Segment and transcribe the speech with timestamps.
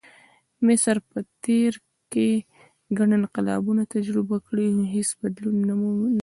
[0.67, 1.73] مصر په تېر
[2.11, 2.29] کې
[2.97, 5.81] ګڼ انقلابونه تجربه کړي، خو هېڅ بدلون نه و.